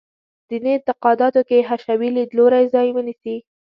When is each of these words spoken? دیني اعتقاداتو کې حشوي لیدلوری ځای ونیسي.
دیني 0.49 0.71
اعتقاداتو 0.75 1.41
کې 1.49 1.65
حشوي 1.69 2.09
لیدلوری 2.17 2.65
ځای 2.73 2.87
ونیسي. 2.93 3.35